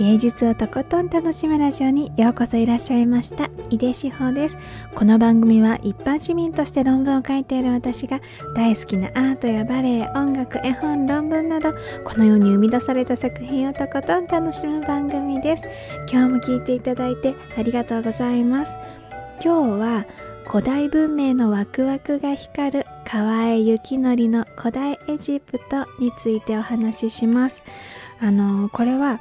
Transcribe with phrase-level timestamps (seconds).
[0.00, 3.50] 芸術をとことん楽しむラジオにようこそいらっしゃいました。
[3.68, 4.56] 井出志保です。
[4.94, 8.18] この番組は一般市民として論文を書いている私が
[8.56, 15.64] 大好きなアートやバレエ音楽絵本論文などこのように生み出された作品をとことん楽しむ番組です。
[16.10, 18.74] 今日も聞いていただいてありがとうございます。
[19.44, 20.06] 今日は
[20.46, 27.62] 古代文明のワクワクが光る河江幸則の古代エジプトについてお話しします。
[28.18, 29.20] あのこれは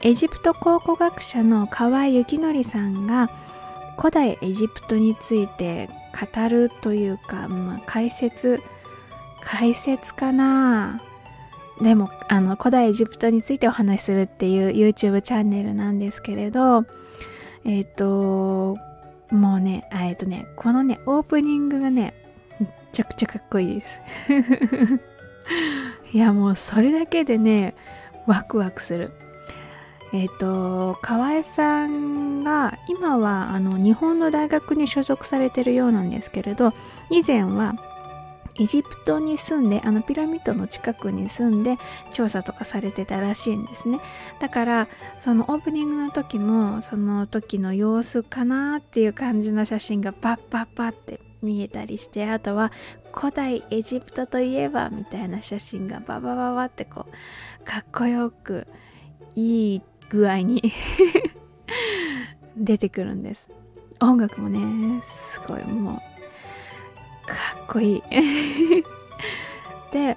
[0.00, 3.30] エジプト考古学者の河合幸則さんが
[3.98, 8.60] 古代エジプトについて語るというか、まあ、解説
[9.42, 11.02] 解説かな。
[11.80, 16.84] でもあの古代エジプトについてお話しするっていう YouTube チャンネルなんですけれど
[17.64, 18.78] えっ、ー、と
[19.30, 22.14] もうねえっ、とねこのねオープニングがね
[22.58, 24.00] めちゃくちゃかっこいいです。
[26.12, 27.74] いやもうそれだけでね
[28.26, 29.12] ワクワクする。
[30.12, 36.72] えっ、ー、と河合さんが今はあの日本の大学に所属されてるようなんですけれど
[37.10, 37.74] 以前は
[38.60, 41.76] エジプトに住んであのピラミッドの近くに住んで
[42.10, 44.00] 調査とかされてたらしいんですね。
[44.40, 44.88] だから
[45.18, 52.72] そのオープニングの時もその時の様子かなっていう感じの写真がパッパッパッって見えたりしてあとは
[53.12, 58.66] 古代エジプトといえばみたいな写真がババババってこうかっこよく
[59.36, 60.72] いい具合に。
[62.56, 63.50] 出てくるんです。
[64.00, 68.02] 音楽もねすごいもうかっこいい。
[69.92, 70.16] で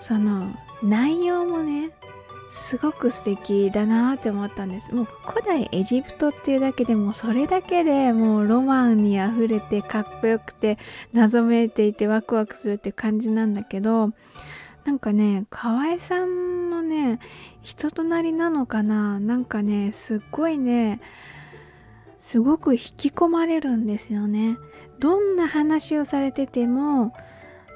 [0.00, 1.90] その内容もね
[2.50, 4.94] すごく素敵だなって思ったんです。
[4.94, 10.78] もう古代エジプトっていうだけでもそれだけでもうロマンにあふれてかっこよくて
[11.12, 14.12] 謎めいていてワクワクするっていう感じなんだけど
[14.84, 17.18] なんかね河合さんのね
[17.62, 19.18] 人となりなのかな？
[19.18, 21.00] なんかねすっごいね
[22.18, 24.56] すごく引き込まれるんですよね。
[24.98, 27.14] どんな話をされてても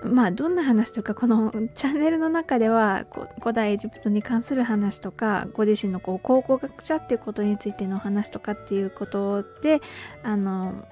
[0.04, 3.04] まあどんな話とかこのチャンネルの中では
[3.40, 9.80] 古代エジプトに関する話とかご自身のこう考古学者っていうことについての話とかっていうことで
[10.22, 10.86] あの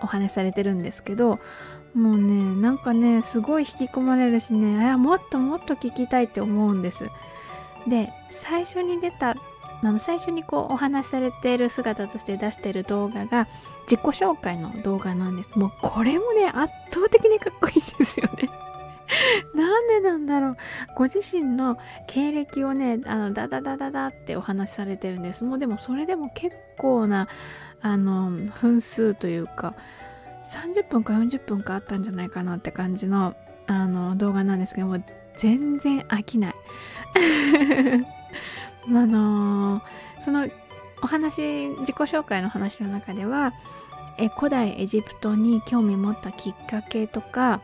[0.00, 1.38] お話しされてるんですけど
[1.96, 7.10] もうねなんかねすごい引き込まれるしねあもっともっと聞きたいって思うんです。
[7.88, 9.36] で最初に出た
[9.82, 13.48] あの最初にこうお話しされている姿として出してる動画が
[13.82, 15.58] 自己紹介の動画なんです。
[15.58, 18.50] もうこれもね圧倒的にかっこいいんですよね。
[19.54, 20.56] なんでなんだろう。
[20.96, 25.44] ご自身の経歴をねあのダダダダダってお話しされてるんです。
[25.44, 27.28] もうでもそれでも結構な
[27.80, 28.30] あの
[28.60, 29.74] 分数というか
[30.46, 33.34] 30分か40分かあったんじゃないかなって感じの
[33.66, 35.02] あの動画なんですけども
[35.36, 36.54] 全然飽きない。
[38.88, 39.82] あの
[40.24, 40.48] その
[41.02, 43.52] お話自己紹介の話の中では
[44.18, 47.60] え古代エジプトに興味持ったきっかけとか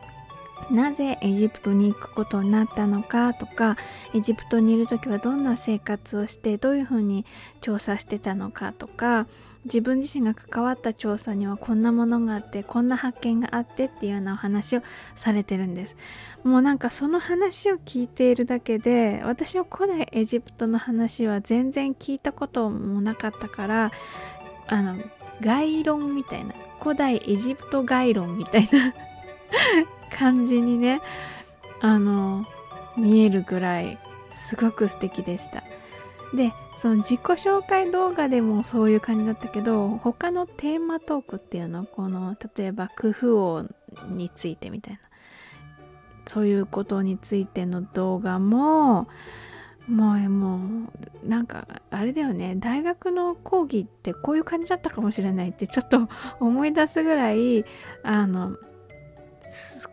[0.71, 3.77] なぜエジプトに行くことになったのかとか
[4.15, 7.25] エジプトにいる時はどんな生活をしてどういうふうに
[7.61, 9.27] 調査してたのかとか
[9.65, 14.83] 自分自身が関わった調査にはこんなものがあってこんな発見があってっていうようなお話を
[15.15, 15.97] されてるんです。
[16.43, 23.93] もうなんかその話を聞いているだけで私は古代エジプトの話は全然聞いたこともなかったから
[24.67, 24.97] あの
[25.41, 28.95] 概論みたいな古代エジプト概論みたいな
[30.11, 31.01] 感じにね
[31.81, 32.47] あの
[32.97, 33.99] 見えるぐらい
[34.33, 35.63] すごく素敵でした。
[36.35, 43.67] でその自己紹介動画でもそういう感じだったけど他のテーマトークっていうのこの例えば工夫王
[44.09, 45.01] についてみたいな。
[46.27, 49.09] そういうことについての動画も
[49.89, 50.89] もうも
[51.25, 52.55] うなんかあれだよね。
[52.57, 56.09] 大学の講義ってこういう感じだったかもしれないってちょっと
[56.39, 57.65] 思い出すぐらい
[58.05, 58.57] あの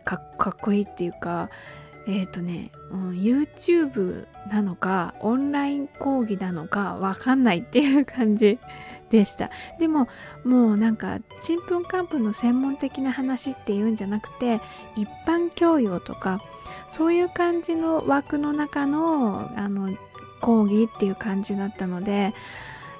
[0.04, 1.50] かっこいいっていうか
[2.10, 8.58] えっ、ー、とね、うん、YouTube なのかオンライン講義なのかわかんないっていう感じ
[9.10, 9.50] でした。
[9.78, 10.08] でも
[10.44, 14.60] もうなんかちんぷんかんぷんの専門的な話っていうんじゃなくて
[14.96, 16.40] 一般教養とか
[16.88, 19.96] そういう感じの枠の中のあの
[20.40, 22.34] 講義っていう感じだったので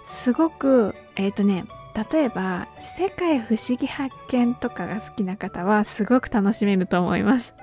[0.04, 1.64] すごくえっ、ー、とね
[2.12, 7.54] 例えば「世界不思議発見」とかが好きな方はすごく楽しめると思います。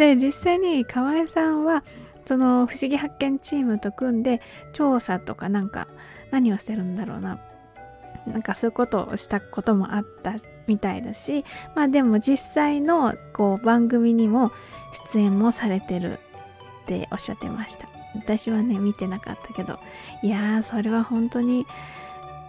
[0.00, 1.84] で実際に河合さんは
[2.24, 4.40] その不思議発見チームと組んで
[4.72, 5.88] 調査とかなんか
[6.30, 7.38] 何をしてるんだろうな。
[8.26, 10.36] なんかそういうことをしたこともあった
[10.66, 11.44] みたいだし
[11.74, 14.52] まあでも実際のこう番組にも
[15.12, 16.18] 出演もされてるっ
[16.86, 17.86] ておっしゃってました。
[18.14, 19.78] 私はね見てなかったけど。
[20.22, 21.66] いやーそれは本当に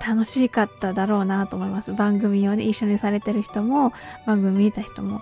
[0.05, 1.91] 楽しかっただろうなと思います。
[1.91, 3.91] 番組をね一緒にされてる人も
[4.25, 5.19] 番組見た人も。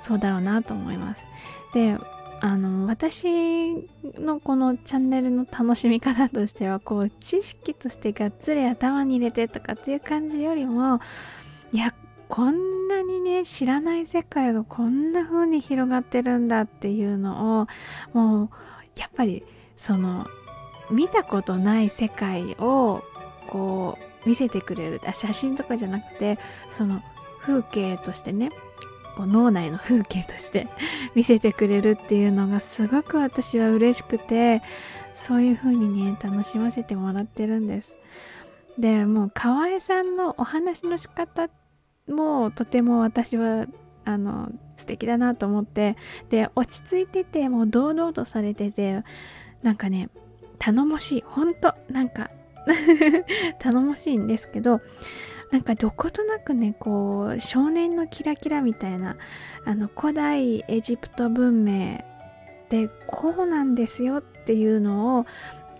[0.00, 1.25] そうだろうなと思います。
[1.76, 1.98] で
[2.40, 3.74] あの私
[4.18, 11.00] のこのチャンネルの楽しみ方としてはこう知識としてがっつり頭に入れてとかっていう感じよりも
[11.72, 11.94] いや
[12.28, 17.66] こんなにね知らない世界がこんな風に広がってるんだっていうのを
[18.14, 18.50] もう
[18.98, 19.44] やっぱり
[19.76, 20.26] その
[20.90, 23.02] 見たことない世界を
[23.48, 25.02] こう見せてくれる。
[25.14, 26.38] 写真とかじゃなくて
[26.72, 27.02] その
[27.42, 28.50] 風景としてね
[29.16, 30.68] こう脳内の風景として
[31.14, 34.62] 見せてくれるっていうのがすごく私は嬉しくて
[35.14, 37.94] そういう風にね楽しませてもらってるんです。
[38.78, 41.48] でもう河合さんのお話の仕方
[42.08, 43.66] もとても私は
[44.04, 45.96] あの素敵だなと思って
[46.28, 49.02] で落ち着いててもう堂々とされてて
[49.62, 50.10] なんかね
[50.58, 51.24] 頼もしい。
[51.26, 52.30] ほんとなんか
[53.58, 54.80] 頼もしいんですけど
[55.50, 59.16] なんかどことなくねこう少年のキラキラみたいな
[59.64, 62.04] あの古代エジプト文明
[62.64, 65.26] ってこうなんですよっていうのを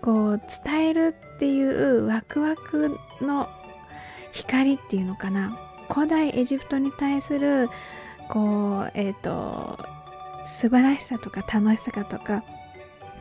[0.00, 3.48] こう伝えるっていうワクワクの
[4.32, 5.58] 光っていうのかな。
[5.92, 7.68] 古代エジプトに対する
[8.28, 9.78] こうえっ、ー、と
[10.44, 12.44] 素晴らしさとか楽しさかとか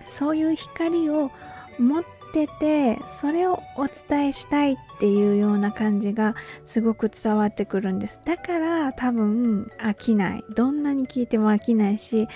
[0.07, 1.31] そういう光を
[1.79, 2.03] 持っ
[2.35, 6.35] ててそれをお伝えしたいっていうような感じが
[6.65, 8.21] すごく伝わってくるんです。
[8.25, 10.43] だから多分飽きない。
[10.53, 12.27] どんなに聞いても飽きないし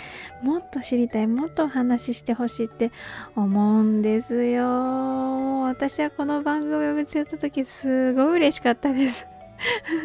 [0.42, 2.94] もっと知りたいもっとお話ししてほしいって
[3.36, 5.64] 思うんですよ。
[5.64, 9.28] 私はこの番組を見つけた時すごい嬉しかったです。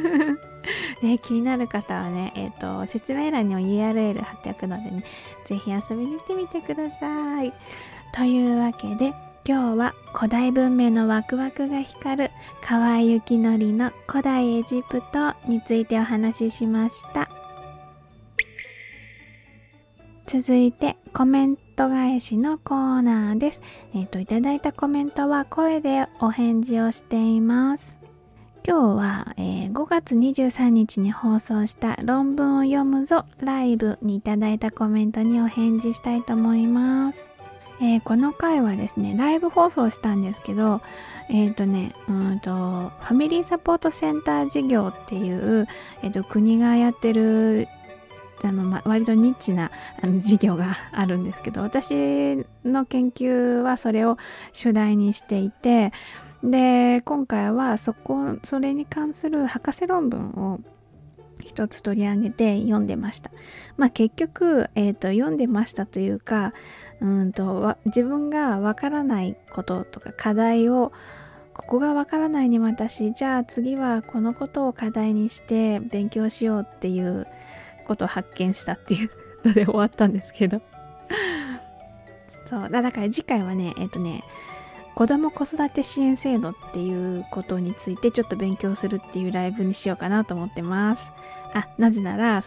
[1.03, 5.05] ね、気になる方はね、えっ、ー、と、説明欄にも URL 貼っておくのでね、
[5.47, 7.53] ぜひ遊びに行ってみてください。
[8.13, 9.13] というわけで、
[9.47, 12.31] 今日は古代文明のワクワクが光る
[12.63, 17.29] 河合幸則の古代エジプトについてお話ししました。
[20.27, 23.61] 続いてコメント返しのコーナーです。
[23.95, 27.99] えっ、ー、と、いただいたコメントは声でお返事をしています。
[28.67, 37.34] 今日は、えー、5月23日に放送した論文を読むぞライブにいただいたコメントにお返事したいと思います。
[37.81, 40.81] えー、この回はですね、ライブ放送したんですけど、
[41.29, 45.67] えっ、ー、とね、うんと、ファミリーサポートセンター事業っていう、
[46.03, 47.69] えっ、ー、と、国がやってる、
[48.43, 54.19] あの、ま、割とニッチなあの事業が あるんですけど、私の研究はそれを
[54.53, 55.93] 主題にしていて、
[56.45, 60.61] で、今回はそこ、それに関する博士論文を
[61.41, 63.31] 一つ取り上げて読んでました。
[63.77, 66.53] まあ結局、えっ、ー、と、読んでましたというか、
[67.05, 70.91] うんと自分がわからないこととか課題を
[71.53, 77.27] ここがわからないに私じゃあ次はこのことを課題にして勉強しようっていう
[77.87, 79.11] ことを発見したっていう
[79.45, 80.63] ので終わったんですけど。
[82.49, 82.71] そう。
[82.71, 84.25] だから次回はねえっ、とね
[84.95, 91.13] 子ども子育て支援制度っていうことについてちょっと勉強するっていうライブにしようかなと思ってます。
[91.53, 92.41] あなぜなら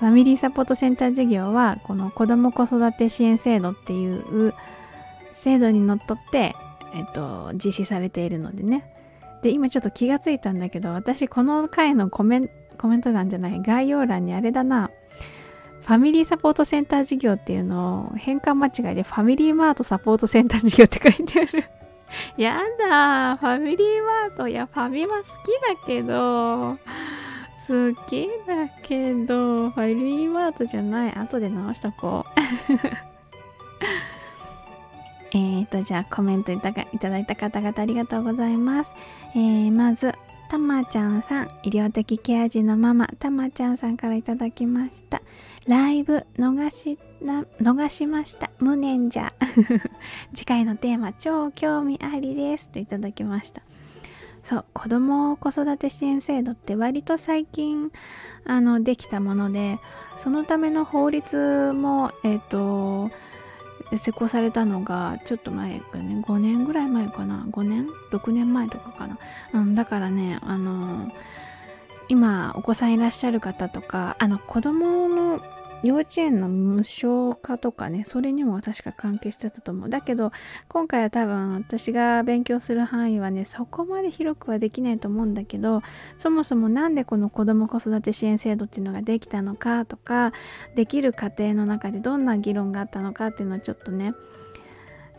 [0.00, 4.54] ファミリーサポートセンター事業はこの子ども子育て支援制度っていう
[5.30, 6.56] 制度にのっとって、
[6.94, 8.96] えっと、実施されているのでね。
[9.42, 14.90] で今ちょっと気がついたんだけど私この回のコメンコメント欄じゃない概要欄にあれだな。
[15.82, 21.64] ファミリーサポートセンター事業っていうのを変換間違いでファミリーマートサポートセンター事業って書いてある。
[22.42, 26.78] やだファミリーマートいやファミマ好きだけど。
[27.70, 31.12] 好きだけど、ファイリーワードじゃない。
[31.14, 32.40] 後で直しとこう。
[35.32, 36.82] えっと、じゃあコメントいただ
[37.18, 38.92] いた方々ありがとうございます。
[39.36, 40.12] えー、まず、
[40.48, 45.22] たまちゃんさん、医療的ケア児のママ、たまちゃんさんからいただきました。
[45.68, 48.50] ライブ逃しな、逃しました。
[48.58, 49.32] 無念じゃ。
[50.34, 52.68] 次回のテーマ、超興味ありです。
[52.70, 53.62] といただきました。
[54.44, 57.90] そう子ども子育て支援制度って割と最近
[58.44, 59.78] あのできたもので
[60.18, 63.10] そのための法律もえっ、ー、と
[63.96, 69.18] 施行されたのがちょっと前かね5年ぐらい前かな5年？6年前とかかな、
[69.52, 71.10] うん、だからねあの
[72.08, 75.40] 今お子さんいらっしゃる方とかあの子供の
[75.82, 79.88] 幼稚園の無償化とかね、それにも確か関係してたと思う。
[79.88, 80.32] だけど、
[80.68, 85.82] 今回は多分私が勉強する範囲はね、そこまで広くはできないと思うんだけど、
[86.18, 90.32] そもそもなんでこの子ども子育て支援制度っていうのができたのかとか、
[90.74, 94.14] できる過程の中でどんな議論があったのかっていうのをちょっとね、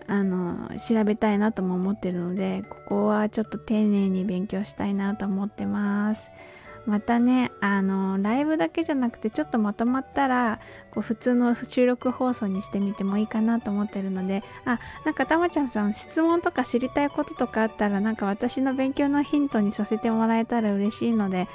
[0.08, 6.32] あの調べたいなとも思ってるのでここはちょっと丁寧に勉強したいなと思ってます
[6.86, 10.60] またねあのライブだけじゃなくてちょっとまとまったら
[10.92, 21.48] こう普通の収録放送にしてみてもいいかなと思ってるのであなんかたまちゃんさん質問とか知りたいこととかあったらなんか私の勉強のヒントにさせてもらえたら嬉しいので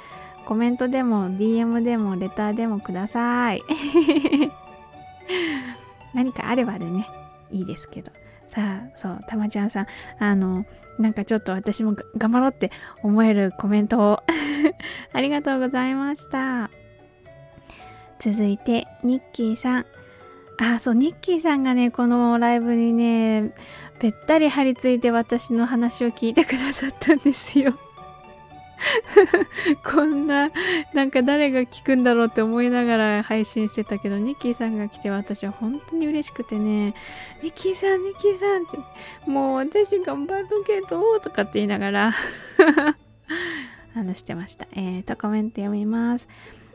[0.45, 3.61] コメントでも DM でもレターでもください。
[6.13, 7.05] 何かあればでね
[7.51, 8.11] いいですけど。
[8.57, 9.87] さあそうたまちゃんさん
[10.17, 10.65] あの
[10.97, 12.71] なんかちょっと私も頑張ろうって
[13.03, 14.23] 思えるコメントを。
[15.13, 16.71] ありがとうございました。
[18.17, 19.85] 続いてニッキーさん。
[20.57, 23.53] あそうニッキーさんがねこのライブにね
[23.99, 27.75] べったり張り付いて私の話を聞いてくださったんですよ。
[29.83, 30.51] こんな、
[30.93, 36.93] なんか誰が聞くんだろうって思いながら配信してたけど、ニッキーさんが来て私は本当に嬉しくてね、
[37.41, 38.65] ニッキーさん、ニッキーさんっ
[39.25, 42.13] て、もう私頑張るけど、とかって言いながら
[43.93, 44.67] 話してました。
[44.73, 46.27] えーと、コメント読みます。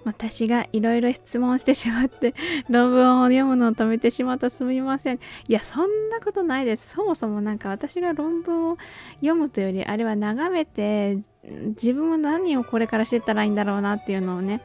[0.04, 2.34] 私がいろいろ質問してしまって
[2.68, 5.16] 論文を読むのを止めてしまったすみません。
[5.48, 6.94] いや、そんなことないです。
[6.94, 8.78] そもそもなんか私が論文を
[9.16, 14.60] 読むというより、あれは眺めて自分は何をこれからしてったらいいんだろうなっていうのをね、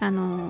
[0.00, 0.48] あの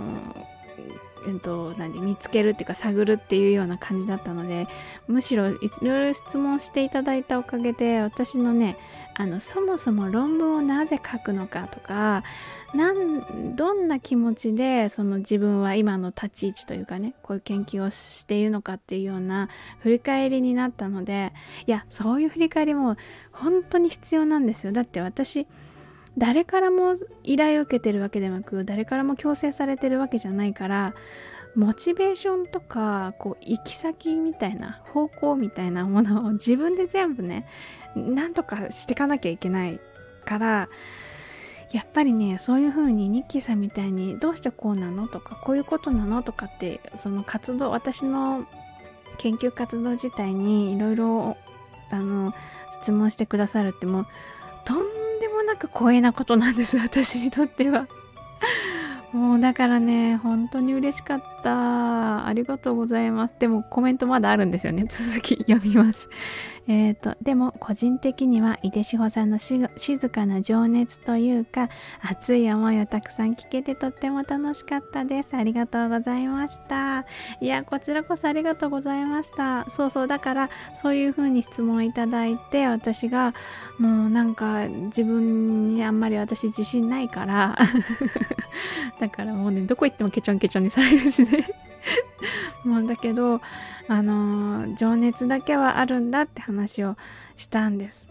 [1.26, 4.68] えっと、何見つけるっていうか探るっていうような感じだったので
[5.08, 8.76] むしろいろいろ質問していただいたおかげで私のね
[9.16, 12.24] あのそもそも論文をなぜ書くのかとか
[12.74, 21.32] なんどんな気持ちでその自分は今の立ち位置というかねこういう研究をしているのかっていうような振り返りになったので
[21.66, 22.96] いやそういう振り返りも
[23.30, 24.72] 本当に必要なんですよ。
[24.72, 25.46] だって私
[26.18, 30.94] 誰からも依頼を受けてるわけでなく誰からも強制されてるわけじゃないから
[31.56, 37.46] モチベーションとかこう行き先みたいな方向みたいなものを自分で全部ね
[37.96, 39.80] なんとかしてかなきゃいけない
[40.24, 40.68] から
[41.72, 45.08] やっぱりねそういう風にニッキーさんみたいにどうしてこうなの？
[45.08, 46.22] とかこういうことなの？
[46.22, 48.46] とかってその活動私の
[49.18, 51.36] 研究活動自体にいろいろ
[51.90, 52.32] あの
[52.70, 54.06] 質問してくださるってもう
[54.64, 54.78] とん
[55.20, 57.88] でもなく光栄なことなんです私にとっては。
[59.12, 61.33] もうだからね、本当に嬉しかった。
[61.50, 63.36] ありがとうございます。
[63.38, 64.84] でもコメントまだあるんですよね。
[64.90, 66.08] 続き読みます。
[66.66, 71.68] えっ、ー、と、でも個人的には、井出志保さんのし静かな情熱というか、
[72.00, 75.34] 熱い思いをたくさん聞けてとっても楽しかったです。
[75.34, 77.04] ありがとうございました。
[77.40, 79.68] いや、こちらこそありがとうございました。
[79.70, 83.34] そうそう、だから、そういう風に質問いただいて、私が、
[83.78, 87.58] もうなんか、自分にあんまり私自信ないから
[89.00, 91.33] だからもうね、どこ行ってもケチョンケチョンにされるしね
[92.64, 93.40] もうだけど、
[93.88, 96.96] あのー、情熱だけはあるんだって話を
[97.36, 98.08] したんです。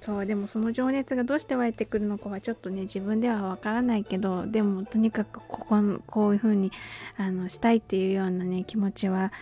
[0.00, 6.70] そうでもその情熱がどうして湧いてくるのかはちょっとね自分ではわからないけどでもとにかくこここういう風に
[7.16, 9.32] あにしたいっていうようなね気持ちは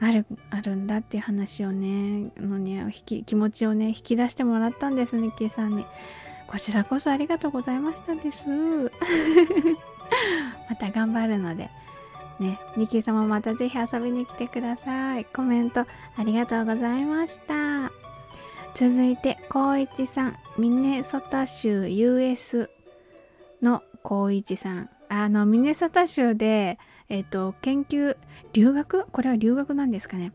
[0.00, 5.86] あるあるんだっていう話をねのね引き気持ちをね引き出してもらったんですニッキーさんに。
[6.46, 8.46] こちらこそありがとうございましたです。
[10.68, 11.70] また頑張るので。
[12.40, 15.24] ね、ニキ様またぜひ遊びに来てください。
[15.26, 15.86] コメントあ
[16.24, 17.92] りがとうございました。
[18.74, 22.70] 続いて、光一さん、ミネソタ州 US
[23.62, 24.90] の光一さん。
[25.08, 28.16] あの、ミネソタ州で、えっ、と、研究、
[28.52, 29.06] 留学？
[29.12, 30.32] これは留学なんですかね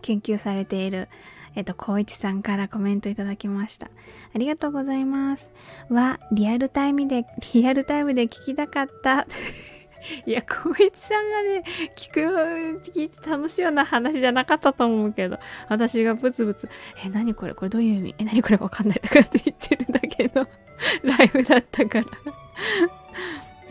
[0.00, 1.08] 研究されている、
[1.56, 3.90] えっ、と、光一さんからコメントいただきました。
[4.34, 5.52] ありがとうございます。
[5.90, 9.26] は、リアルタイムで、リアルタイムで聞きたかった。
[10.26, 11.62] いや、光一さんがね、
[11.96, 12.20] 聞く、
[12.82, 15.38] 聞いて楽しいような話じゃなかったと思うけど、
[15.68, 16.68] 私がブツブツ、
[17.04, 17.54] え、何これ？
[17.54, 18.14] これどういう意味？
[18.18, 18.56] え、何これ？
[18.56, 20.46] わかんないとかって言ってるだけの
[21.18, 22.06] ライブだったから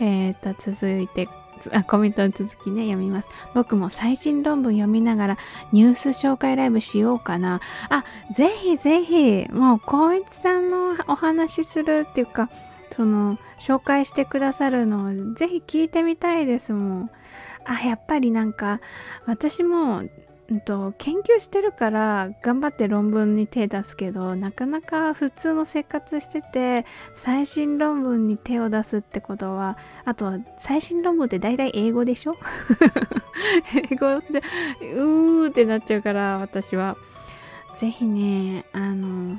[0.00, 1.28] えっと、続いて、
[1.72, 3.28] あ、コメントの続きね、読みます。
[3.54, 5.38] 僕も最新論文読みながら
[5.72, 7.60] ニュース紹介ライブしようかな。
[7.88, 12.48] あ、ぜひぜひ、もう、光一さんのお話するっていうか、
[12.90, 17.10] その、紹介してくださるのをぜひ聞いてみたいですもん。
[17.64, 18.80] あ、やっぱりなんか
[19.26, 20.02] 私も、
[20.50, 29.76] うんと、研究してるから頑張って論文に手出すけどなかなか普通の生活してて最新論文に手を出すってことは
[30.06, 32.34] あとは最新論文って大体英語でしょ？
[33.90, 34.42] 英語で
[34.94, 36.96] うーってなっちゃうから私は。
[37.76, 39.36] ぜひねあの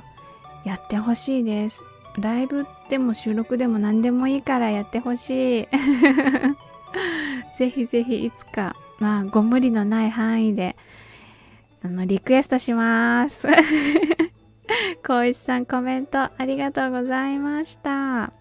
[0.64, 1.84] やってほしいです。
[2.18, 5.68] ライブでも収録でも何でもいいからやってほしい。
[7.58, 10.76] ぜひぜひいつか、まあ、ご無理のない範囲で
[11.84, 13.48] あの、リクエストします。
[15.02, 18.34] 光一さんコメントありがとうございました。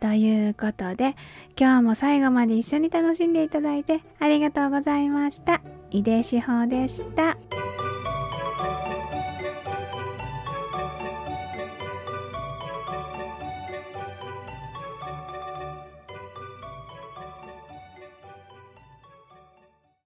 [0.00, 1.16] ということで、
[1.58, 5.60] 今日も最後まで一緒に楽しんでいただいてありがとうございました。
[5.90, 7.36] 井出志保でした。